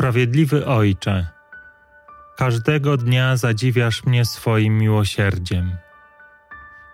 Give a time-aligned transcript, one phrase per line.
[0.00, 1.26] Sprawiedliwy Ojcze,
[2.36, 5.76] każdego dnia zadziwiasz mnie swoim miłosierdziem.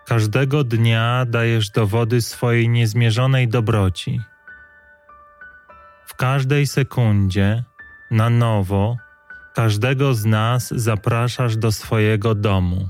[0.07, 4.21] Każdego dnia dajesz dowody swojej niezmierzonej dobroci.
[6.05, 7.63] W każdej sekundzie,
[8.11, 8.97] na nowo,
[9.55, 12.89] każdego z nas zapraszasz do swojego domu.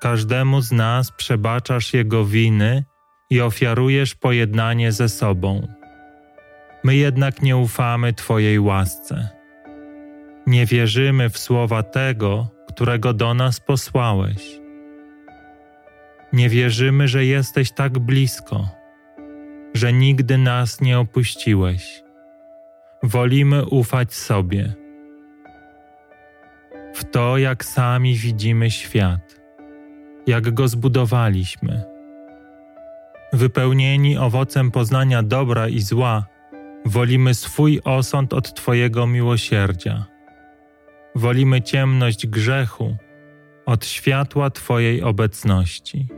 [0.00, 2.84] Każdemu z nas przebaczasz jego winy
[3.30, 5.75] i ofiarujesz pojednanie ze sobą.
[6.86, 9.28] My jednak nie ufamy Twojej łasce.
[10.46, 14.60] Nie wierzymy w słowa tego, którego do nas posłałeś.
[16.32, 18.68] Nie wierzymy, że jesteś tak blisko,
[19.74, 22.02] że nigdy nas nie opuściłeś.
[23.02, 24.74] Wolimy ufać sobie.
[26.94, 29.40] W to, jak sami widzimy świat,
[30.26, 31.84] jak go zbudowaliśmy.
[33.32, 36.35] Wypełnieni owocem poznania dobra i zła,
[36.86, 40.06] Wolimy swój osąd od Twojego miłosierdzia.
[41.14, 42.96] Wolimy ciemność grzechu
[43.66, 46.08] od światła Twojej obecności.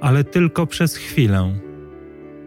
[0.00, 1.58] Ale tylko przez chwilę,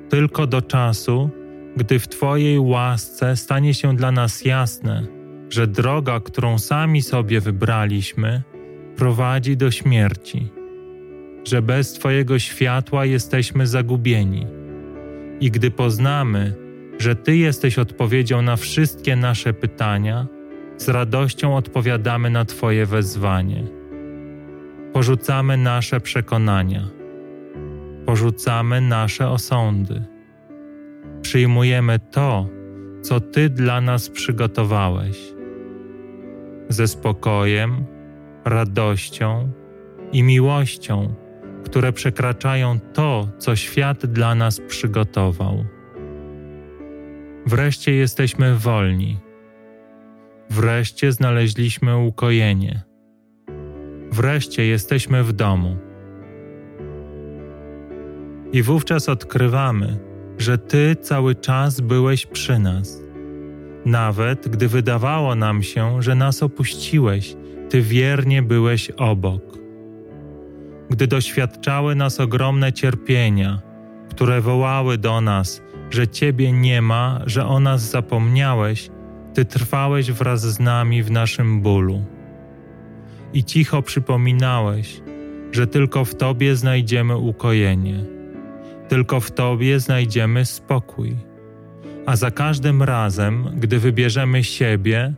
[0.10, 1.30] tylko do czasu,
[1.78, 5.08] gdy w Twojej łasce stanie się dla nas jasne,
[5.50, 8.42] że droga, którą sami sobie wybraliśmy,
[8.96, 10.52] prowadzi do śmierci,
[11.44, 14.61] że bez Twojego światła jesteśmy zagubieni
[15.42, 16.54] i gdy poznamy,
[17.00, 20.28] że Ty jesteś odpowiedzią na wszystkie nasze pytania,
[20.78, 23.64] z radością odpowiadamy na Twoje wezwanie.
[24.94, 26.88] Porzucamy nasze przekonania,
[28.06, 30.04] porzucamy nasze osądy.
[31.22, 32.48] Przyjmujemy to,
[33.02, 35.18] co Ty dla nas przygotowałeś.
[36.70, 37.86] Ze spokojem,
[38.46, 39.52] radością
[40.12, 41.14] i miłością
[41.64, 45.66] które przekraczają to, co świat dla nas przygotował.
[47.46, 49.20] Wreszcie jesteśmy wolni.
[50.50, 52.82] Wreszcie znaleźliśmy ukojenie.
[54.12, 55.78] Wreszcie jesteśmy w domu.
[58.52, 60.00] I wówczas odkrywamy,
[60.38, 63.04] że Ty cały czas byłeś przy nas.
[63.86, 67.36] Nawet gdy wydawało nam się, że nas opuściłeś,
[67.70, 69.61] Ty wiernie byłeś obok
[70.92, 73.62] gdy doświadczały nas ogromne cierpienia,
[74.10, 78.90] które wołały do nas, że Ciebie nie ma, że o nas zapomniałeś,
[79.34, 82.04] Ty trwałeś wraz z nami w naszym bólu.
[83.34, 85.02] I cicho przypominałeś,
[85.52, 88.04] że tylko w Tobie znajdziemy ukojenie,
[88.88, 91.16] tylko w Tobie znajdziemy spokój.
[92.06, 95.14] A za każdym razem, gdy wybierzemy siebie,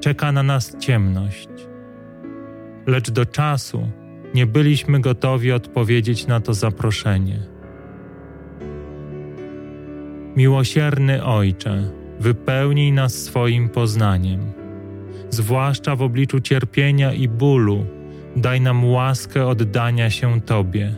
[0.00, 1.48] czeka na nas ciemność.
[2.86, 3.88] Lecz do czasu,
[4.34, 7.38] nie byliśmy gotowi odpowiedzieć na to zaproszenie.
[10.36, 14.40] Miłosierny Ojcze, wypełnij nas swoim poznaniem.
[15.30, 17.86] Zwłaszcza w obliczu cierpienia i bólu,
[18.36, 20.96] daj nam łaskę oddania się Tobie.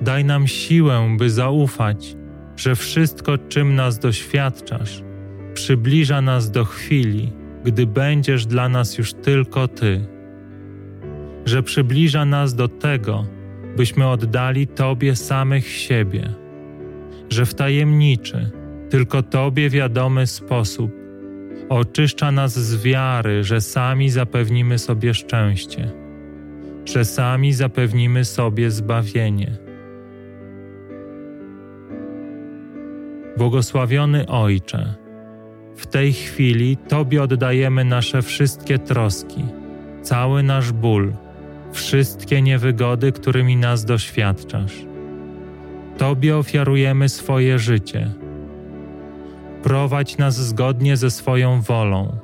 [0.00, 2.16] Daj nam siłę, by zaufać,
[2.56, 5.02] że wszystko, czym nas doświadczasz,
[5.54, 7.32] przybliża nas do chwili,
[7.64, 10.00] gdy będziesz dla nas już tylko Ty
[11.44, 13.26] że przybliża nas do tego,
[13.76, 16.34] byśmy oddali Tobie samych siebie,
[17.30, 18.50] że w tajemniczy,
[18.90, 21.02] tylko Tobie wiadomy sposób
[21.68, 25.90] oczyszcza nas z wiary, że sami zapewnimy sobie szczęście,
[26.84, 29.58] że sami zapewnimy sobie zbawienie.
[33.36, 34.94] Błogosławiony Ojcze,
[35.76, 39.44] w tej chwili Tobie oddajemy nasze wszystkie troski,
[40.02, 41.12] cały nasz ból
[41.72, 44.86] wszystkie niewygody, którymi nas doświadczasz.
[45.98, 48.10] Tobie ofiarujemy swoje życie.
[49.62, 52.16] Prowadź nas zgodnie ze swoją wolą.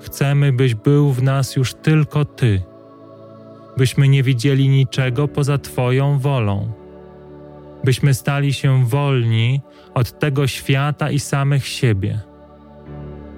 [0.00, 2.62] Chcemy, byś był w nas już tylko Ty,
[3.76, 6.72] byśmy nie widzieli niczego poza Twoją wolą,
[7.84, 9.60] byśmy stali się wolni
[9.94, 12.20] od tego świata i samych siebie,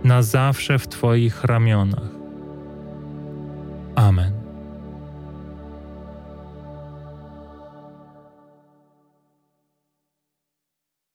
[0.05, 2.09] na zawsze w Twoich ramionach.
[3.95, 4.38] Amen.